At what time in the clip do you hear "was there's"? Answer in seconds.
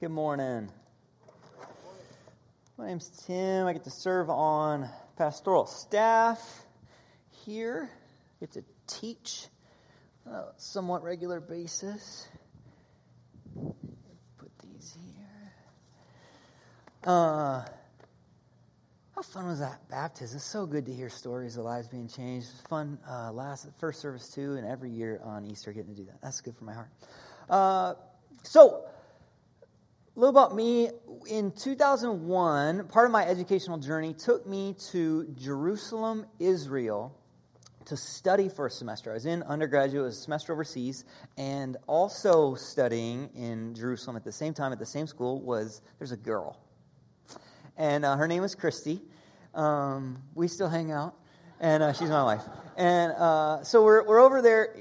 45.40-46.12